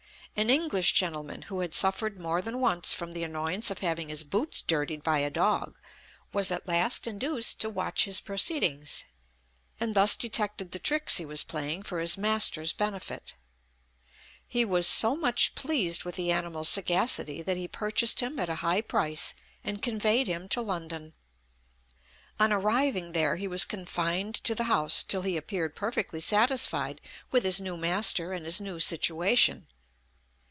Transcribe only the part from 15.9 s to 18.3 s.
with the animal's sagacity, that he purchased